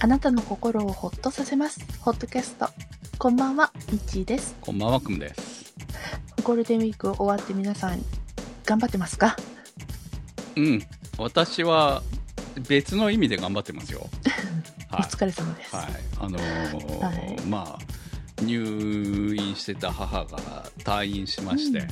[0.00, 1.80] あなたの心をほっとさせます。
[2.00, 2.68] ホットキャスト。
[3.18, 4.54] こんばんは、みっちーです。
[4.60, 5.74] こんばんは、くむです。
[6.44, 8.00] ゴールデンウィーク終わって皆さん、
[8.64, 9.36] 頑張ってますか？
[10.56, 10.82] うん。
[11.18, 12.02] 私は
[12.68, 14.08] 別の意味で頑張ってますよ。
[14.92, 15.08] お はい。
[15.08, 15.74] 疲れ様です。
[15.74, 15.86] はい。
[16.20, 21.88] あのーはいまあ、入院してた母が退院しまして、うん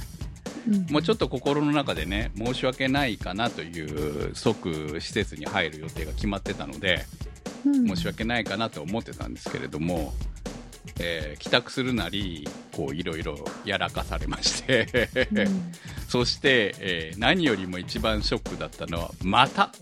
[0.90, 7.25] もうちょっと心の中でね、申し訳ないかなという即施設に入る予定が決まってたので、うん
[7.74, 10.12] 申し訳ないかなと思ってたんですけれども、
[11.00, 15.72] えー帰宅するなり、こう、いろいろやらかされまして、うん。
[16.08, 19.72] そして、えー何よりも一番ショックだったのは、また、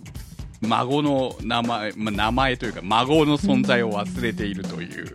[0.61, 5.15] 孫の名前、まあ、名前というか、孫の存在を忘れているという、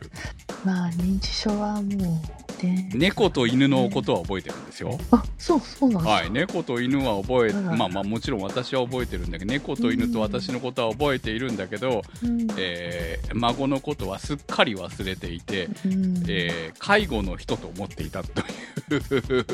[0.64, 2.90] まあ、認知症はもう、ね。
[2.94, 4.98] 猫と犬のことは覚えてるんですよ。
[5.12, 6.10] あ、そう、そうなんだ。
[6.10, 19.46] はい、猫と犬は覚え、まあまあもちろん私は覚えてるんだけど、猫と犬と私のことは覚えているんだけど、うんえー孫のことはすっかり忘れていて、うんえー介護の人と思っていたという。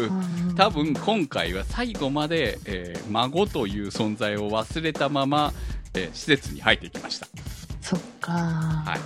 [0.46, 5.54] うん多分今回は最後まで、えー孫という存在を忘れたまま、
[5.94, 7.28] えー施設に入っていきました。
[7.82, 8.32] そっか。
[8.32, 9.00] はい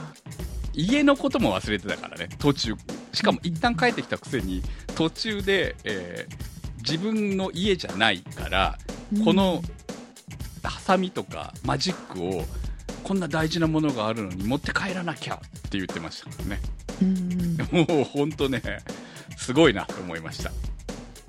[0.73, 2.73] 家のことも忘れてたからね、途中。
[3.13, 4.61] しかも一旦帰ってきたくせに、
[4.95, 6.49] 途中で、えー
[6.81, 8.79] 自分の家じゃないから、
[9.13, 9.61] うんこの、
[10.63, 12.45] ハサミとかマジックを、
[13.03, 16.59] こんな大事なものがあるのに持って帰らなきゃって言ってましたからね。
[17.01, 17.57] うん。
[17.97, 18.61] もう本当ね、
[19.37, 20.51] すごいなと思いました。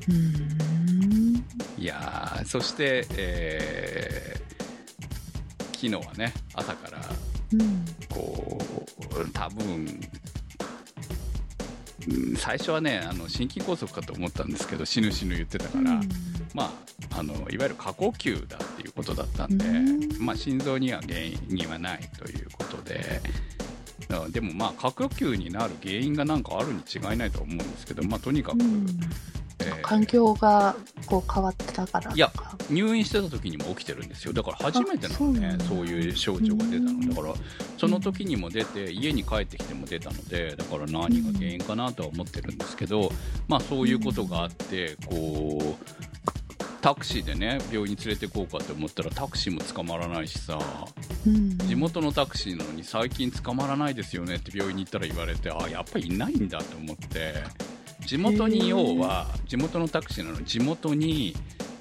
[0.09, 1.44] うん。
[1.77, 4.41] いやーそして、えー
[5.72, 7.00] 昨日はね、朝から、
[7.55, 7.84] うん。
[8.09, 8.59] こ
[9.19, 10.00] う、多分、うん
[12.37, 16.09] 最初はね、あの心筋梗塞かと思ったんですけど、死ぬ死ぬ言ってたから、うん。
[16.55, 16.73] ま
[17.12, 20.25] あ、あのいわゆる過呼吸だっていうことだったんで、うん。
[20.25, 23.21] まあ、心臓には原因はないということで、
[24.31, 28.59] でもまあ過呼吸になる原因がなんかあるに違いないと思うんですけど、まあ、とにかく、
[29.82, 30.75] 環境が
[31.06, 32.12] こう変わったから。
[32.12, 32.31] いや
[32.71, 34.32] 入院してた時にも起きてるんですよ。
[34.32, 37.00] だから初めてなのねあそういう症状が出たうん。
[37.00, 37.34] のだから
[37.78, 43.10] その時にも出て家に帰ってきても出たのでだから何が原因かなとは思ってるんですけど
[43.48, 45.84] まあそういうことがあってこう
[46.82, 50.59] タクシーでね病院に連れて行こうかって思ったらタクシーも捕まらないしさ
[51.27, 51.59] うん。
[51.59, 57.34] 地元のタクシーなのに最近捕まらないですよねって病院に行ったら言われてあやっぱりいないんだと思って
[58.06, 61.34] 地元に要は地元のタクシーなのに地元に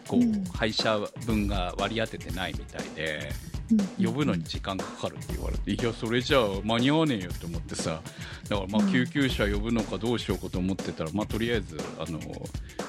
[0.07, 3.31] こう配車分が割り当ててないみたいで
[3.72, 8.02] うん呼ぶのに時間かかるって言われていやそれじゃあ間に合わねえよって思ってさ
[8.50, 8.91] だからまあうん。
[8.91, 12.19] 救急車呼ぶのかどうしようかと思ってたらまあとりあえずあの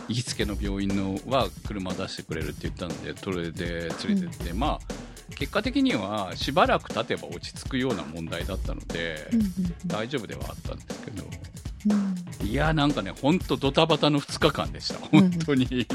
[0.08, 9.28] 行きつけの病院のは車出してくれるって言ったんでそれで連れてって、まあ結果的にはしばらく経てば落ち着くような問題だったので、
[9.86, 11.22] 大丈夫ではあったんですけど
[11.86, 12.46] うん。
[12.46, 14.94] いやなんかねほんとドタバタの2日間でした。
[15.06, 15.66] 本当に、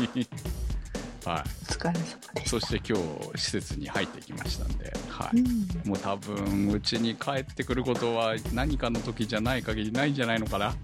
[1.26, 2.98] はお疲れ様でい、そして今
[3.34, 5.40] 日施設に入ってきましたんで、はい。
[5.40, 5.90] うん。
[5.90, 10.76] もう多分うちに帰ってくることは何かの時じゃない限りないんじゃないのかな。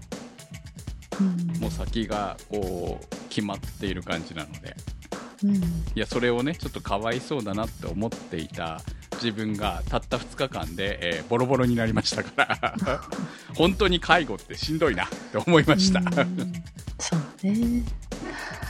[1.20, 1.60] うん。
[1.60, 4.76] もう先がこう決まっている感じなので。
[5.44, 5.54] うん。
[5.54, 5.60] い
[5.94, 8.80] やそれをねちょっとかわいそうだなって思っていた
[9.22, 13.00] 自分がたった2日間で、えーボロボロになりましたから
[13.54, 16.52] 本当に介護ってしんどいなって思いました、うん
[16.98, 17.82] そうね。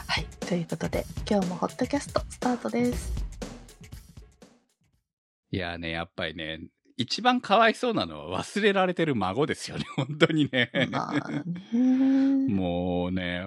[0.06, 0.26] はい。
[0.46, 3.12] ということで、今日もホットキャストスタートです。
[5.50, 6.60] いやねやっぱりね
[6.96, 11.42] 一番かわいそうなのは忘れられてる孫ですよね本当にね、まあね。
[12.48, 13.46] もうね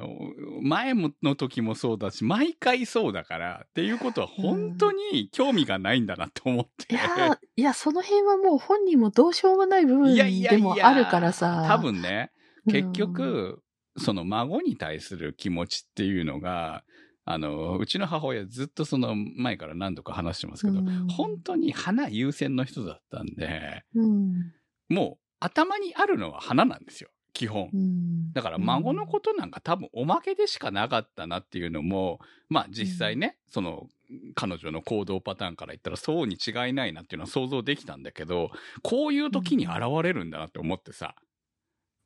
[0.62, 11.66] 前の時もそうだし毎回そうだからっていうことは本当に興味がないんだなと思って、いや、いや、その辺はもう本人もどうしようもない部分いやいやでいやもあるからさ。
[11.68, 12.32] 多分ね
[12.68, 13.62] うん結局、
[13.98, 16.84] その孫に対する気持ちっていうのが、
[17.26, 24.54] あの、うちの母親ずっとその前から何度か話してますけど、うん本当に花優先の人だったんで、うん。
[24.90, 27.78] もう頭にあるのは花なんですよ、基本う。
[27.78, 28.32] ん。
[28.34, 33.88] だから孫のことなんか多分おまけでしかなかったなっていうのも、まあ実際ね、その
[34.36, 38.52] 彼女の行動パターンから言ったらそうに違いないなっていうのは想像できたんだけど、
[38.84, 41.16] こういう時に現れるんだなって思ってさ、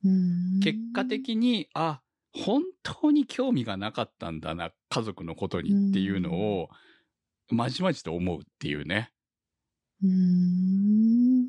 [0.02, 2.00] うん結果的に、あ、
[2.32, 6.68] 本当に興味がなかったんだな、家族のことにっていうのを、
[7.48, 9.12] まじまじと思うっていうね。
[10.02, 11.44] うん。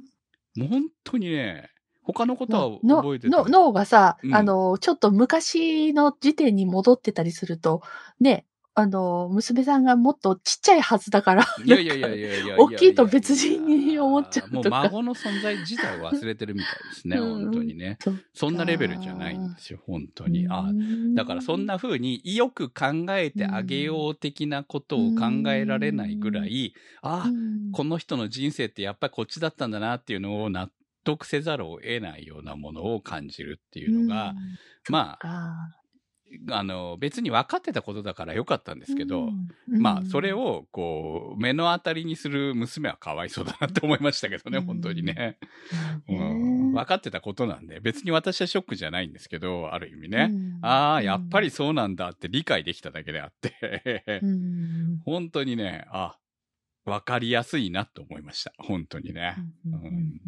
[0.56, 1.70] もう本当にね、
[2.04, 7.82] 他のことはの覚えてての脳がさ、うんあの、ちょっと昔の時点に戻ってたりすると、
[8.20, 12.56] ね、あの、娘さんがもっとちっちゃいはずだから、いやいやいやいやいや。
[12.58, 14.70] 大きいと別人に思っちゃうとか。
[14.70, 17.44] もう孫の存在自体を忘れてるみたいですね、 うん。
[17.46, 17.98] 本当にね。
[18.34, 20.48] そんなレベルじゃないんですよ、本当に。
[20.50, 20.72] あ
[21.16, 27.72] だからそんな風によく考えてあげよう的なことを考えられないぐらい、あうん。
[27.74, 30.72] この人の人生ってやっぱりこっちだったんだなっていうのを納
[31.04, 34.34] 得せざるを得ないようなものを感じるっていうのが、
[34.90, 35.81] まあ、
[36.50, 39.48] あ、あの、別に分かってたことだからよかったんですけど、うん。
[39.68, 44.66] まあ、それ、を、こう、目の当たりにする娘はかわいそうだなって思いましたけどね、うん。
[44.66, 45.38] 本当にね。
[46.08, 46.72] ううん。
[46.72, 50.30] ん分かってたことなんで、別に私はショックじゃないんですけど、ある意味ね。
[50.32, 50.60] うん。
[50.62, 55.02] ああ、やっぱりそうなんだって理解できただけであって、うん。
[55.06, 56.18] 本当にね、あ、
[56.86, 58.54] 分かりやすいなと思いました。
[58.58, 59.36] 本当にね。
[59.66, 59.74] うん。
[59.74, 60.22] うん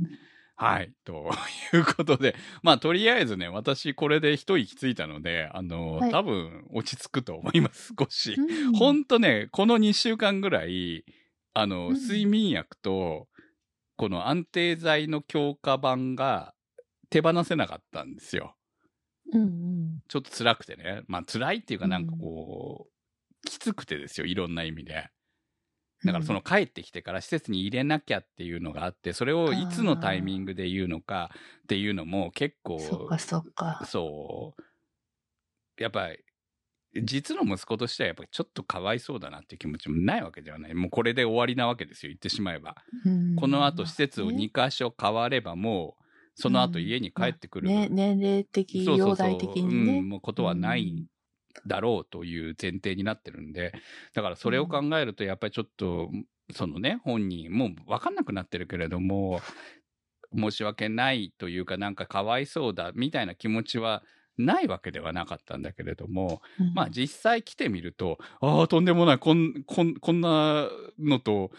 [0.63, 0.93] はい。
[1.03, 1.29] と
[1.73, 8.35] いうことで、まあ、とりあえずね、私これで一息ついたので、あの、はい多分落ち着くと思います、少し。
[8.35, 11.03] うんほんとね、この2週間ぐらい、
[11.53, 13.27] あの、うん睡眠薬と、
[13.97, 16.53] この安定剤の強化版が
[17.09, 18.55] 手放せなかったんですよ。
[19.33, 21.01] うんうんちょっと辛くてね。
[21.07, 25.09] まあ辛いっていうかなんかこう、きつくてですよ、いろんな意味で。
[26.05, 31.31] だからその帰ってきてから施設に入れなきゃっていうのがあって、それをいつのタイミングで言うのか
[31.63, 33.81] っていうのも結構、そっかそっか。
[33.85, 35.81] そう。
[35.81, 36.23] やっぱり、
[37.03, 40.73] 実の息子としてはやっぱりちょっとかわいそうだなっていう気持ちもないわけではない。
[40.73, 42.75] もうこれで終わりなわけですよ、言ってしまえば。
[43.05, 46.03] うんこの後施設をね2箇所変わればもう、
[46.35, 47.67] その後家に帰ってくる。
[47.67, 49.97] ね、年齢的、容体的にね。
[49.99, 51.07] うん、もうことはない
[51.67, 53.73] だろうという前提になってるんで、
[54.13, 56.09] だからそれを考えると、やっぱりちょっと、
[56.51, 59.41] そのね、本人、もう分かんなくなってるけれども、
[60.35, 64.03] 申し訳ないというか、なんかかわいそうだみたいな気持ちは
[64.37, 66.73] ないわけではなかったんだけれども、うん。
[66.73, 70.69] まあ実際来てみると、ああ、とんでもない、こん、こん、こんな
[70.99, 71.51] のと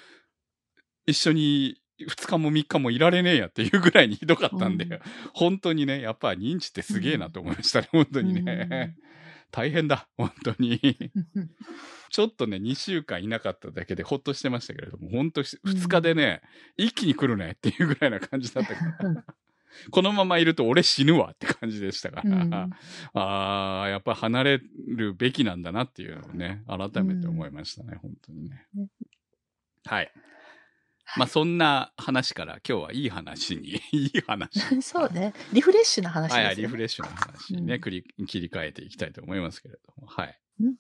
[1.06, 5.00] 一緒に2日も3日もいられねえやっていうぐらいにひどかったんで、うん。
[5.32, 8.96] 本当にね、やっぱ認知ってすげえなと思いましたね、本当にね。
[9.55, 10.81] 大変だ、本当に。
[11.37, 11.51] うん
[12.11, 16.43] ちょっとね、2週間いなかっただけでほっとしてましたけれども、本当2日でね、
[16.77, 19.25] 一気に来るねっていうぐらいな感じだったから、うん。
[19.91, 22.55] このままいると俺死ぬわって感じでしたから、うん。
[22.55, 28.69] ああ、やっぱり離れるべきなんだなっていうのをね、改めて思いましたね、本当にね。
[28.75, 28.87] ね。
[29.85, 30.12] はい。
[31.17, 34.83] まあそんな話から今日はいい話に、 いい話。
[34.83, 35.33] そうね。
[35.53, 36.45] リフレッシュな話ですよね。
[36.47, 40.41] はいはい、リフレッシュな話にね、うん切り切り替えていきたいと思いますけれども、はい。
[40.61, 40.75] うん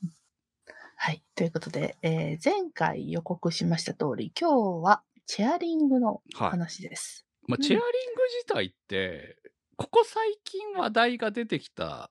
[0.96, 1.22] はい。
[1.34, 6.50] ということで、えー前回予告しました通り、今日はチェアリングのはい。
[6.50, 7.26] 話です。
[7.46, 9.38] まあ、うんチェアリング自体って、
[9.76, 12.10] ここ最近話題が出てきた。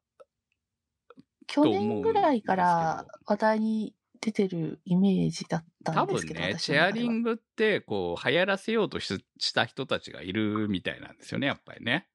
[1.48, 3.94] 去年ぐらいから話題に
[4.24, 12.08] 出てるイメージだった多んですけど、分ね、私チェアリングって、こう、流行らせようとしした人たちがいるみたいなんですよね、やっぱりね。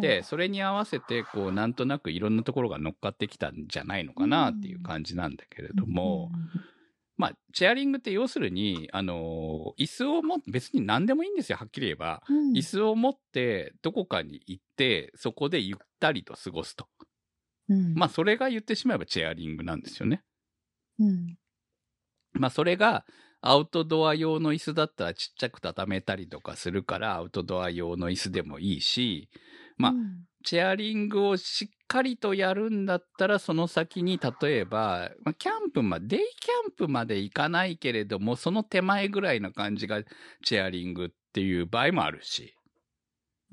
[0.00, 6.32] で、それに合わせて、こう、なんとなくいろんなところが乗っかってきたんじゃないのかなっていう感じなんだけれども、
[7.16, 12.22] まあ、チェアリングって要するに、あの、椅子を持って、別に何でもいいんですよ、はっきり言えば。
[12.28, 16.88] うん、うん椅子を持って、どこかに行って、そこでゆったりと過ごすと。
[17.68, 20.22] うんまあ、それが言ってしまえばチェアリングなんですよね。
[21.04, 21.36] うん。
[22.32, 23.04] まあ、それが、
[23.44, 29.28] アウトドア用の椅子だったらちっちゃく畳めたりとかするから、アウトドア用の椅子でもいいし、
[29.76, 30.24] まあうん。
[30.44, 40.02] チェアリングをしっかりとやるんだったら、その先に例えば、まあ、キャンプまで、デイキャンプまで行かないけれども、その手前ぐらいな感じが
[40.44, 42.56] チェアリングっていう場合もあるし。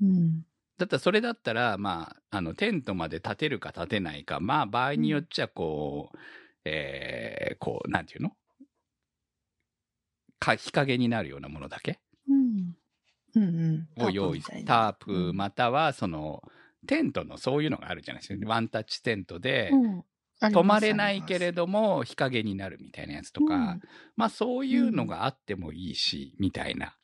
[0.00, 0.42] うん。
[0.78, 6.18] だったらそれだったら、まあ、あの、テントまで立てるか立てないか、まあ、場合によっちゃ、こう、
[6.64, 8.32] えー、こう、なんていうの？
[10.38, 11.98] か、日陰になるようなものだけ？
[12.28, 12.76] うん。
[13.36, 14.04] うんうん。
[14.04, 16.42] を用意タープまたは、その、
[16.86, 18.22] テントのそういうのがあるじゃない？
[18.22, 18.48] ですか。
[18.48, 20.04] ワンタッチテントで、うん。
[20.52, 23.80] 泊まれないけれども、日陰になるみたいなやつとか、うん。
[24.16, 26.96] まあそういうのがあってもいいし、みたいな。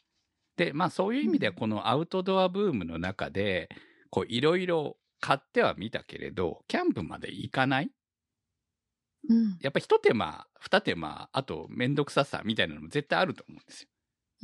[0.56, 3.68] で、まあそういう意味ではこのアウトドアブームの中で、
[4.08, 7.90] こういろいろ買ってはみたけれど、キャンプまで行かない？
[9.28, 9.58] うん。
[9.60, 13.88] やっぱ一手間、二手間、あとめんどくささみたいなのも絶対あると思うんですよ。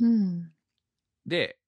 [0.01, 0.51] うん。
[1.25, 1.59] で、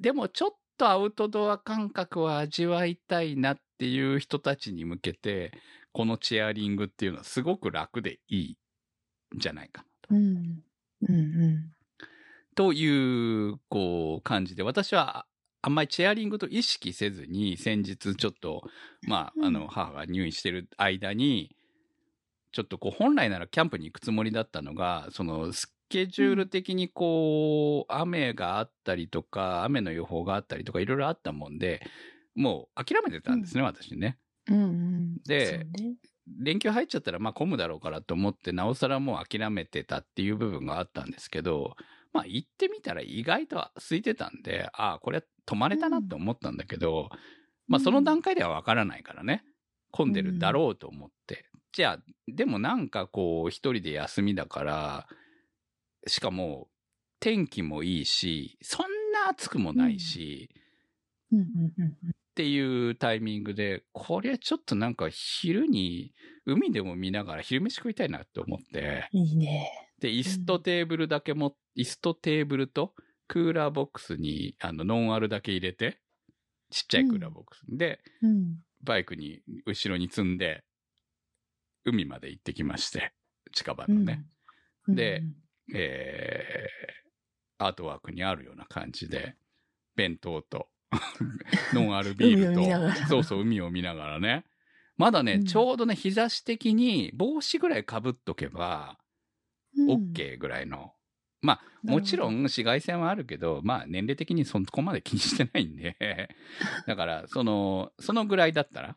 [0.00, 5.52] でもちょっとアウトドア感覚を味わいたいなっていう人たちに向けて、
[5.92, 8.58] このチェアリングっていうのはすごく楽でいい
[9.36, 10.14] んじゃないかなと。
[10.14, 10.62] うん。
[11.08, 11.72] うんうん。
[12.54, 15.26] という、こう、感じで、私は、
[15.62, 18.62] あんまりチェアリングと意識せずに、先日ちょっと、
[19.02, 19.44] まあ、うん。
[19.44, 21.56] あの、母が入院してる間に、
[22.58, 31.80] ちょっとこう本来ならキャンプに行くつもりだったのが、そのスケジュール的にこう、雨があったりとか、雨の予報があったりとかいろいろあったもんで、
[32.34, 34.18] もう諦めてたんですね、私ね。
[34.48, 35.16] うんうん。
[35.24, 35.66] で
[36.40, 41.76] 連休入っちゃったらまあ混むだろうからと思って、なおさらもう諦めてたっていう部分があったんですけど、
[42.12, 47.08] まあ行ってみたら意外と空いてたんで、ああ、これ泊まれたなって思ったんだけど、
[47.68, 49.44] まあその段階ではわからないからね、
[49.90, 51.46] 混んでるだろうと思って。
[51.72, 55.08] じゃあ、でもなんかこう一人で休みだから、
[56.06, 56.68] しかも
[57.20, 60.50] 天気もいいし、そんな暑くもないし、
[61.32, 61.96] うんうんうん
[62.38, 66.14] っていうタイミングで、これちょっとなんか昼に
[66.46, 69.68] 海でも見ながら昼飯食いたいなって思って、いいね。
[69.98, 72.94] で、椅子とテーブルだけも、椅子とテーブルと
[73.26, 75.98] クーラーボックスにあのノンアルだけ入れて、
[76.70, 77.64] ちっちゃいクーラーボックス。
[77.68, 78.58] で、うん。
[78.82, 80.64] バイクに後ろに積んで、
[81.84, 83.12] 海まで行ってきまして、
[83.52, 84.24] 近場のね、
[84.86, 84.94] うん。
[84.94, 85.22] で、
[85.74, 89.36] えー、アートワークにあるような感じで、
[89.96, 90.68] 弁当と、
[91.74, 94.44] ノンアルビールと、そうそう、海を見ながらね。
[94.96, 95.44] まだね、うん。
[95.44, 98.98] ちょうどね、日差し的に帽子ぐらい被っとけば、
[99.76, 100.92] うん、OK ぐらいの。
[101.40, 105.96] まあ、もちろん紫外線はあるけど、まあ、年齢的にそこまで気にしてないんで、
[106.86, 108.96] だから、その、そのぐらいだったら、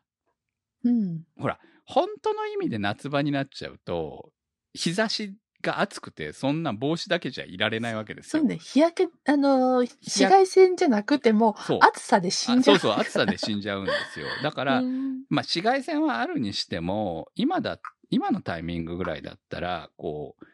[0.83, 1.24] うん。
[1.38, 4.31] ほら、本当の意味で夏場になっちゃうと、
[4.74, 8.41] 日差しが暑くて、そんな帽子だけじゃいられないわけですよ。
[8.41, 8.57] そうね。
[8.57, 11.55] 日焼け、あのー、紫外線じゃなくても。
[11.81, 12.77] 暑さで死んじゃう。
[12.77, 14.25] あそうそう、暑さで死んじゃうんですよ。
[14.41, 17.79] だから、うんまあ、紫外線はあるにしても、今だ、
[18.10, 20.50] 今のタイミングぐらいだったら、こう、うん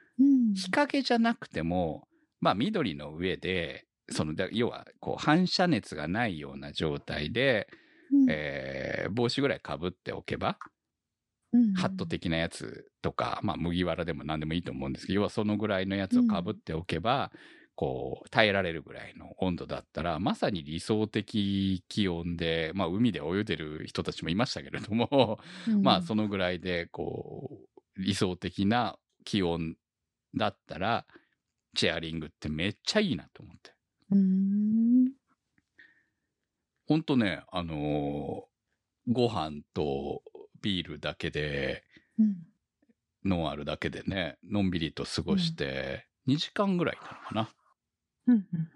[0.53, 2.07] 日陰じゃなくても、
[2.41, 7.67] まあ、緑の上で、その、だ要は、こう、反射熱がないような状態で、
[8.11, 8.29] うん。
[8.29, 10.57] えー帽子ぐらいかぶっておけば、
[11.51, 17.31] うんハット的なやつとか、まあ、麦わらでも何でもいいと思うんですけど、要はそのぐらいのやつをかぶっておけば、
[17.75, 25.83] こう、耐えられるぐらいの温度だったら、まさに理想的気温で、まあ、海で泳いでる人たちもいましたけれども、うん。
[25.83, 27.59] まあ、そのぐらいで、こ
[27.95, 29.75] う、理想的な気温
[30.35, 31.05] だったら、
[31.75, 33.73] チェアリングってめっちゃいいなと思って。
[34.11, 35.11] うん。
[36.87, 38.47] ほんとね、あのー
[39.09, 40.21] ご飯と
[40.61, 41.83] ビールだけで、
[42.19, 42.35] うん
[43.25, 47.49] ノンアルだけでね、のんびりと過ごして、2時間ぐらいなのかな。
[48.27, 48.69] うんうん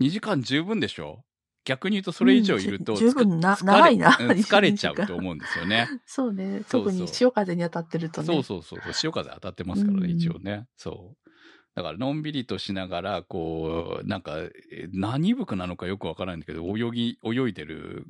[0.00, 1.24] 2時間十分でしょ？
[1.66, 5.88] 逆に言うとそれ以上いると、うん十分な長いなうん疲れちゃうと思うんですよね。
[6.06, 6.44] そうね。
[6.44, 8.26] そうそう特に潮風に当たってるとね。
[8.26, 8.92] そうそうそう。
[8.92, 10.66] 潮風当たってますからね、うん一応ね。
[10.76, 11.30] そう。
[11.74, 14.38] だから、のんびりとしながら、こう、なんか、
[14.72, 18.06] え何部なのかよくわからないんだけど、泳ぎ、泳いでる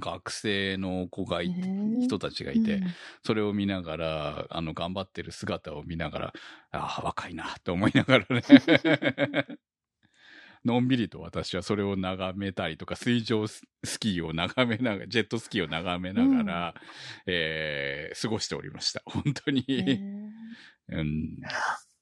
[0.00, 2.86] 学生の子がい、へー人たちがいて、うん
[3.22, 6.32] それを見ながら、あの、頑張ってる姿を見ながら、
[6.72, 8.42] ああ、若いな、と思いながらね。
[10.64, 16.74] のんびりと私はそれを眺めたりとか、水上ススキーを眺めながら、ジェットスキーを眺めながら、
[17.26, 19.02] えー過ごしておりました。
[19.06, 19.64] 本当に。
[19.76, 19.82] へ
[20.88, 21.38] うん。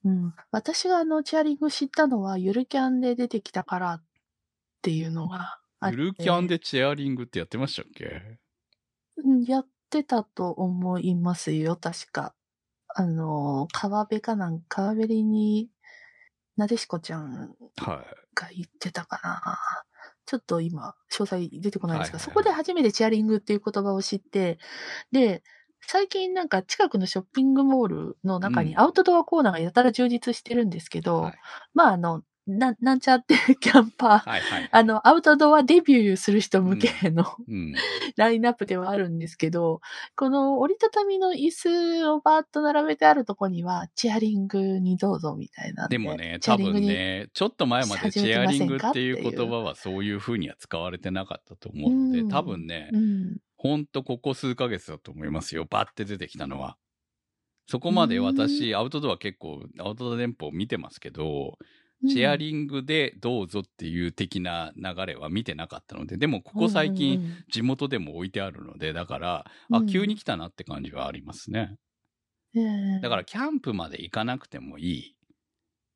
[0.05, 4.05] ーうん、私があの、チアリング知ったのは、ゆるキャンで出てきたからっ
[4.83, 5.97] ていうのがあって。
[5.97, 8.39] ゆるキャンでチェアリングってやってましたっけ？
[9.17, 12.35] うんやってたと思いますよ、確か。
[12.89, 15.71] あの、川辺かなん、川辺に、
[16.57, 18.22] なでしこちゃんはい。
[18.35, 19.59] が言ってたかな。
[20.27, 22.31] ちょっと今、詳細出てこないんですが、はいはいはい。
[22.31, 24.59] そこで初めてチアリングっていう言葉を知って、
[25.11, 25.43] で、
[25.87, 28.81] 最近なんか近くのショッピングモールの中にうん。
[28.81, 31.35] アウトドアコーナーがやたら充実してるんですけど、はい。
[31.75, 34.69] まああの、ななんちゃって キャンパー、はいはい。
[34.71, 37.73] あの、アウトドアデビューする人向けの、うん。
[38.17, 39.81] ラインナップではあるんですけど、
[40.17, 53.37] この折りたたみの椅子をバーッと並べてあるとこには、チアリングにどうぞみたいなんでもね、多分ね、ちょっと前までチェアリングっていう言葉はそういう風には使われてなかったと思うので、うん多分ね、うん。
[53.57, 55.67] ほんとここ数ヶ月だと思いますよ。
[55.71, 56.77] バッて出てきたのは。
[57.69, 61.59] そこまで私、アウトドア結構、アウトドア電報見てますけど、
[62.09, 71.77] チェアリングでどうぞっていう的な流れは見てなかったので、でもここ最近、地元でも置いてあるので、だから、あ、うん急に来たなって感じはありますね。
[72.55, 75.17] うん、だからキャンプまで行かなくてもいい。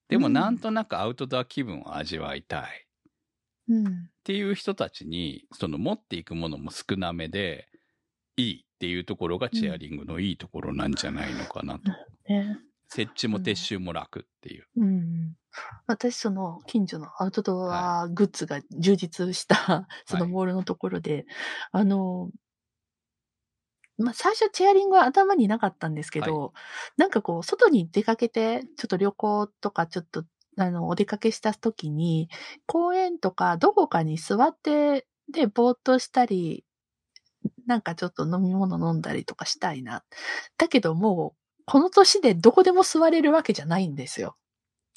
[0.09, 2.87] でもうんなんとなくアウトドア気分を味わいたい。
[3.69, 3.91] うん、っ
[4.23, 7.69] ていう人たちに、その持っていくものも少なめで、
[8.37, 11.91] いいっていうところがチェアリングのいいところなんじゃないのかなと。
[12.29, 12.59] ね
[12.89, 14.67] 設置も撤収も楽っていう。
[14.77, 15.35] うん。
[15.87, 21.27] 私、その、近所のアウトドアグッズが充実した、そのモールのところで、
[21.73, 22.31] あの、
[23.99, 26.53] まあ、最初チェアリングは頭になかったんですけど、
[26.99, 30.25] なんかこう、外に出かけて、ちょっと旅行とかちょっと、
[30.59, 32.29] あの、お出かけした時に、
[32.67, 36.65] 公園とかどこかに座って、で、ぼーっとしたり、
[37.67, 40.05] なんかちょっと飲み物飲んだりとかしたいな。
[40.59, 44.37] だけどもう、この年でどこでも座れるわけじゃないんですよ。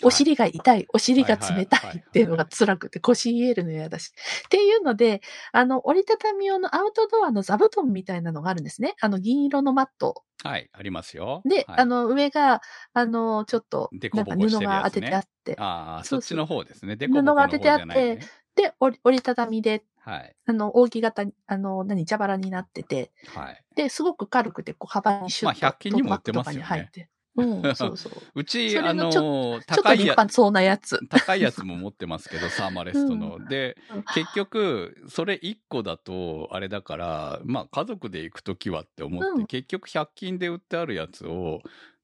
[0.02, 4.12] お尻が痛い、お尻が冷たいっていうのが辛くて腰癒えるの嫌だし。
[4.46, 5.22] っていうので、
[5.52, 8.96] あの、折りたたみ用のアウトドアの座布団みたいなのがあるんですね。
[9.02, 10.24] あの、銀色のマット。
[10.44, 11.42] はい、ありますよ。
[11.44, 12.62] で、はいあの、上が、
[12.94, 16.96] あの、ちょっと、なんか布が当ててあって、ああ、そっちの方ですね。
[16.96, 18.20] デコボコの方じゃない、ね。
[18.62, 20.36] で、折りたたみで、はい。
[20.46, 23.64] あの、扇形に、あの、何、蛇腹になってて、はい。
[23.76, 26.92] で、すごく軽くて、こう、幅にシュッと、まあ100均にも売ってますよね。
[27.36, 28.14] うん、 そうそう。
[28.36, 31.00] うち、あののちちょっと高いや、立派そうなやつ。
[31.08, 33.48] 高いやつも持ってますけど、サーマレストの。
[33.48, 41.62] でうん、結局、それ1個だと、あれだから、まあ、家族で行くときはって思って、うん結局100均で売ってあるやつを、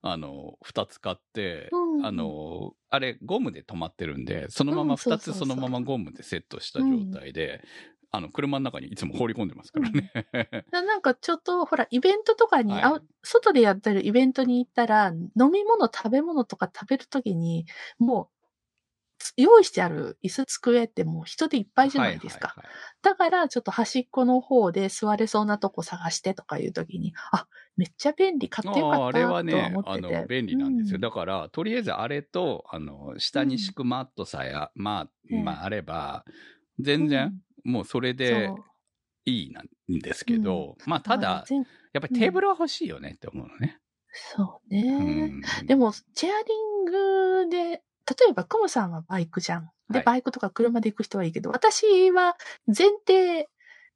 [0.08, 5.36] あの、2つ買って、うんあの、あれ、ゴムで止まってるんで、そのまま2うんそうそうそう。
[5.36, 7.64] つそのままゴムでセットした状態で、
[8.12, 10.12] あの、車の中にいつも放り込んでますからね。
[10.72, 13.02] ななんかちょっと、ほら、イベントとかに、はい。
[13.24, 17.66] 外でやってるイベントに行ったら、飲み物、食べ物とか食べるときに、
[17.98, 18.35] もう、つ
[19.38, 22.50] 用意してある椅子机ってもう人でいっぱいじゃないですか。
[22.50, 30.16] はいはいはいだから、ちょっと端っこの方で座れそうなとこ探してとかいうときに、あ、めっちゃ便利、買ってよかったあああれはとは思ね、ってて。
[30.18, 30.98] あの、便利なんですよ。
[30.98, 36.26] うだから、とりあえずあれと、あの、下に敷くマットさえ、まあ、ええまあ、あれば、
[36.80, 38.50] 全然、もうそれで
[39.26, 41.64] いいなんですけど、まあ、ただ、全
[41.94, 43.80] やっぱりテーブルは欲しいよねって思うのね。
[44.12, 45.28] そううね。
[45.28, 45.42] ん。
[45.68, 49.70] でも、チェアリングで、例えば、クモさんはバイクじゃん。
[49.90, 52.36] で、はいバイクとか車で行く人はいいけど、私は
[52.68, 53.48] 前提、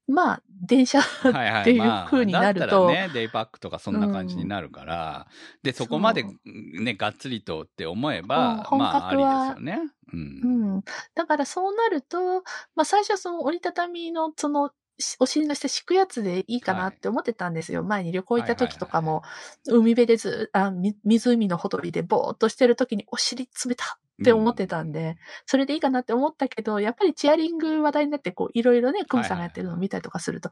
[0.08, 1.62] まあ、電車、はいはい。
[1.62, 5.28] っていうまあ風になるとだったらね、デイパックとかそんな感じになるから、
[5.62, 9.82] で、そこまでね、がっつりとって思えうんまあ、ありですよね。
[10.12, 10.18] う。
[10.18, 10.84] うんん。
[11.14, 12.42] だからそうなると、
[12.76, 14.72] まあ最初はその折りたたみのそのし
[15.20, 17.84] お尻の下敷くやつでいいかなって思ってたんですよ。
[17.84, 19.24] 前に旅行行った時とかも、
[19.68, 30.50] 海辺でず、あ、み湖のほとりでぼーっとしてる時にお尻冷たって思ってたんで、それでいいかなって思ったけど、やっぱりチェアリング話題になってこういろいろね、クムさんがやってるのを見たりとかすると、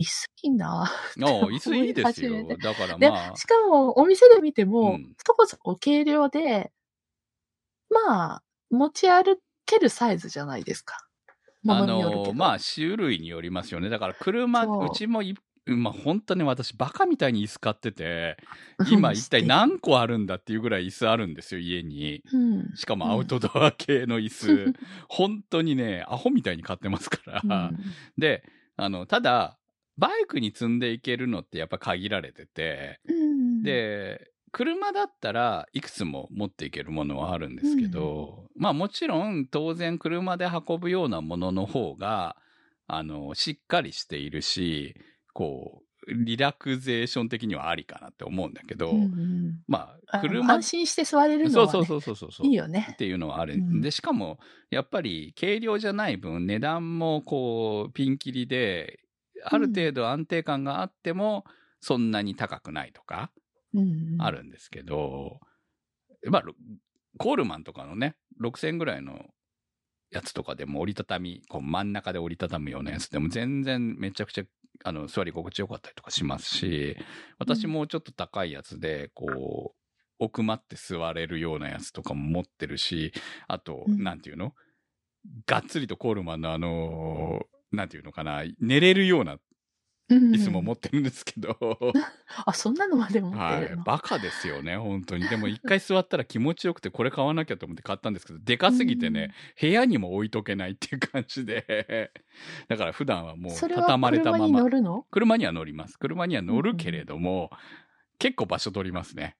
[0.00, 0.90] 椅子いいな
[1.22, 2.46] お椅子いいですよ。
[2.60, 5.14] だからで、まあ、しかもお店で見ても、うん。
[5.24, 6.72] そこそこ軽量で、
[7.90, 11.07] まあ、持ち歩けるサイズじゃないですか。
[11.62, 13.88] もあのまあ、種類によりますよね。
[13.88, 15.34] だから、車、そううちもい、
[15.66, 18.36] まあ、本当に私、バカみたいに椅子買ってて、
[18.78, 22.22] うん今一体何個あるんだっていうぐらい椅子あるんですよ、家に。
[22.32, 22.72] うん。
[22.76, 24.72] しかもアウトドア系の椅子。
[25.08, 27.42] 本当にね、アホみたいに買ってますから。
[27.44, 27.78] うん
[28.16, 28.44] で、
[28.76, 29.58] あの、ただ、
[29.98, 42.36] バイクに積んでいけるのってやっぱ限られてて、うん、で、車だったらいくつも持っていけるものはあるんですけど、まあもちろん当然車で運ぶようなものの方が、
[42.86, 44.94] あの、しっかりしているし、
[45.32, 45.88] こう、
[46.24, 52.46] リラクゼーション的にはありかなって思うんだけど、うんうんまあ車、安心して座れるのは、ね、そうそうそうそうそうそう。
[52.46, 52.96] いいよねっ。
[52.96, 53.54] ていうのはある。
[53.54, 54.38] うんで、しかも、
[54.70, 59.00] やっぱり軽量じゃない分、値段もこう、ピンキリで、
[59.44, 61.44] ある程度安定感があっても、
[61.80, 63.28] そんなに高くないとか、うんうん
[64.18, 64.30] あ。
[64.30, 65.40] るんですけど、
[66.26, 66.54] まあ、ろ
[67.16, 69.26] コールマンとかのね、6000ぐらいの
[70.10, 74.44] やつとかでも折りたたみ、こう真ん中で折りたたむようなやつでも全然めちゃくちゃ、
[74.84, 76.96] あの、座り心地よかったりとかしますし、
[77.38, 79.78] 私もちょっと高いやつで、こう、
[80.20, 83.12] 奥まって座れるようなやつとかも持ってるし、
[83.46, 84.54] あと、うんなんていうの？
[85.46, 89.38] がっつりとコールマンのあの、なんていうのかな、寝れるような
[90.10, 91.56] うん椅子も持ってるんですけど、
[92.46, 93.82] あ、そんなのまで持ってはいるの。。
[93.84, 95.28] バカですよね、本当に。
[95.28, 102.10] でも一回座ったら気持ちよくてこれ買わなきゃと思って買ったんですけど、でかすぎてね、部屋にも置いとけないっていう感じで、
[102.68, 104.60] だから普段はもう畳まれた車にまま。
[104.64, 105.04] 乗るの？
[105.10, 105.98] 車には乗ります。
[105.98, 107.50] 車には乗るけれども、
[108.18, 109.36] 結構場所取りますね。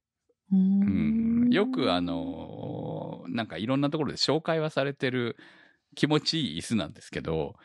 [0.52, 1.50] ううんん。
[1.50, 5.36] よくあ、のーなんかいろんなところで紹介はされてる
[5.94, 7.56] 気持ちいい椅子なんですけど、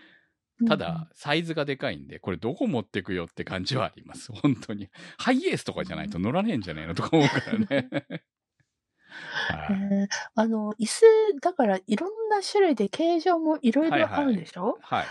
[0.67, 4.31] ただ、サイズがでかいんで、これどこ持ってくよって感じはあります。
[4.33, 4.89] 本当に。
[5.17, 7.89] ハイエースとかじゃないと乗らねえんじゃねえのとか思うからね。
[9.13, 11.03] はいえーあの、椅子、
[11.39, 15.05] だからいろんな種類で形状もいろいろあるんでしょ、はい。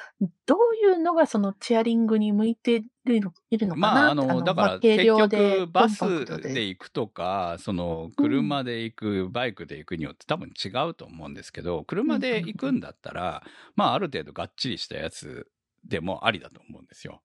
[0.47, 3.93] どういうのがそのチェアリングに向いてるのいるのかな？
[3.93, 13.43] まあ、あの、だから、まあ結局、バスで行くとか、その、車で行く、バイクで行くによって多分違うと思うんですけど、車で行くんだったら、
[13.77, 15.49] まあ、ある程度がっちりしたやつ
[15.85, 17.23] でもありだと思うんですよ。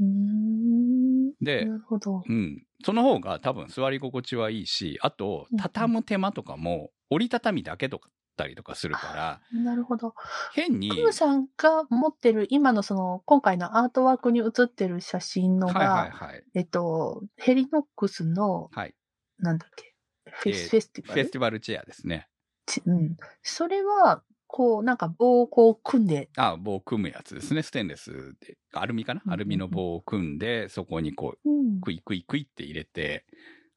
[0.00, 2.22] うーんで、なるほど。
[2.26, 2.64] うん。
[2.84, 8.08] その方が多分座り心地はいいし、あとうん、畳む手間とかも折りたたみだけとか
[8.38, 10.14] ったりとかするから、なるほど。
[10.54, 16.44] 変に、クムさんが持ってる今のその、今回のアートワークに写ってる写真のが、はいはいはい。
[16.54, 18.94] えっと、ヘリノックスの、はい。
[19.38, 19.94] なんだっけ、
[20.30, 21.20] フェス、えーフェスティバル？
[21.22, 22.28] フェスティバルチェアですね。
[22.66, 23.16] ちうん。
[23.42, 27.62] それは、こう、なんか棒をこう組んで、あ、棒を組むやつですね。
[27.62, 28.56] ステンレスで。
[28.72, 29.22] アルミかな？
[29.26, 31.80] うんアルミの棒を組んで、そこにこう、うん。
[31.80, 33.26] クイクイクイって入れて、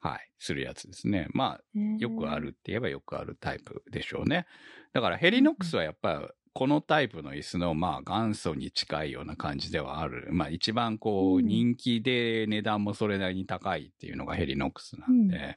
[0.02, 1.28] はい、するやつですね。
[1.32, 4.46] まあ、よくあるって言えばよくあるタイプでしょうね。
[4.92, 10.28] だからヘリノックスはやっぱこのタイプの椅子のまあ元祖に近いような感じではある。
[10.32, 15.56] まあ一番こううん人気で値段もそれなりに高いっていうのがヘリノックスなんで。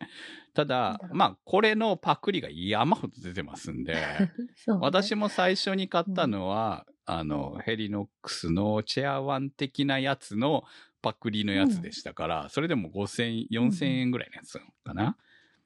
[0.54, 4.32] ただ、まあこれのパクリが山ほど出てますんで、 ね
[4.80, 10.64] 私も最初に買ったのは、あの、ヘリノックスのチェアワン的なやつの
[11.06, 15.16] パクリのやつでしたから、それでも5000、4000円ぐらいのやつかな？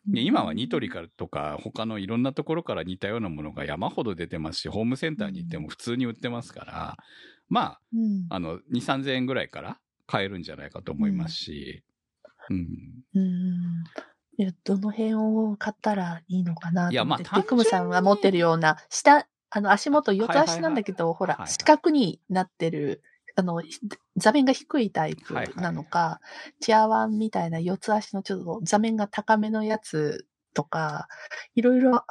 [0.06, 6.97] で今はニトリからとか他のいろんなところから似たようなものが山ほど出てますし、ホームセンターに行っても普通に売ってますから、
[7.47, 11.84] まうんあ、あの、2、3000円ぐらいから買えるんじゃないかと思いますし、
[12.49, 12.67] うん。
[13.13, 13.84] うん。
[14.38, 17.23] いや、どの辺を買ったらいいのかなと思って。
[17.23, 23.04] いやまあクムさんが持ってるような、下、あの、足元四つ足なんだけど、ほら、はいはい四角になってる、
[23.39, 23.80] あの、ひ
[24.17, 26.19] 座面が低いタイプなのか、
[26.60, 31.08] チアワンみたいな四つ足のちょっと座面が高めのやつとか、
[31.56, 32.04] いろいろ、